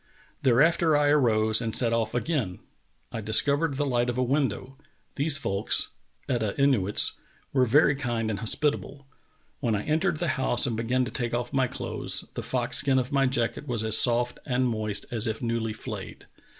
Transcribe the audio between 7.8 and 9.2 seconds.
kind and hospitable.